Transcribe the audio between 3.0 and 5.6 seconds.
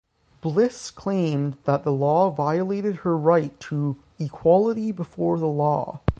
right to "equality before the